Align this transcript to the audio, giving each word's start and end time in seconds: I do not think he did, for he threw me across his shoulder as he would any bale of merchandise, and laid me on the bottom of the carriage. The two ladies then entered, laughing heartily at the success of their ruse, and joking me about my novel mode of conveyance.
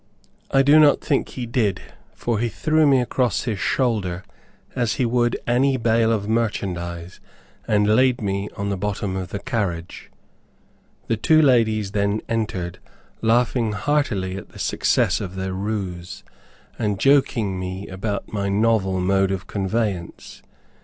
I 0.49 0.63
do 0.63 0.79
not 0.79 0.99
think 0.99 1.29
he 1.29 1.45
did, 1.45 1.79
for 2.15 2.39
he 2.39 2.49
threw 2.49 2.87
me 2.87 3.01
across 3.01 3.43
his 3.43 3.59
shoulder 3.59 4.23
as 4.75 4.95
he 4.95 5.05
would 5.05 5.37
any 5.45 5.77
bale 5.77 6.11
of 6.11 6.27
merchandise, 6.27 7.19
and 7.67 7.85
laid 7.95 8.19
me 8.19 8.49
on 8.57 8.69
the 8.69 8.77
bottom 8.77 9.15
of 9.15 9.27
the 9.29 9.37
carriage. 9.37 10.09
The 11.05 11.17
two 11.17 11.39
ladies 11.39 11.91
then 11.91 12.23
entered, 12.27 12.79
laughing 13.21 13.73
heartily 13.73 14.37
at 14.37 14.49
the 14.49 14.57
success 14.57 15.21
of 15.21 15.35
their 15.35 15.53
ruse, 15.53 16.23
and 16.79 16.99
joking 16.99 17.59
me 17.59 17.87
about 17.87 18.33
my 18.33 18.49
novel 18.49 18.99
mode 19.01 19.29
of 19.29 19.45
conveyance. 19.45 20.41